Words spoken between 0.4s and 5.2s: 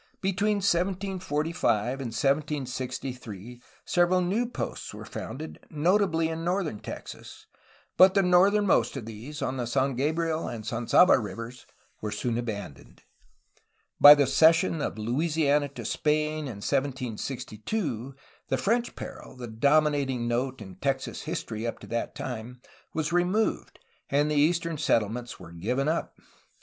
1745 and 1763 several new posts were